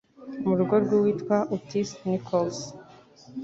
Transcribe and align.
mu 0.45 0.53
rugo 0.57 0.75
rw'uwitwa 0.83 1.35
Otis 1.55 1.89
Nichols. 2.07 2.59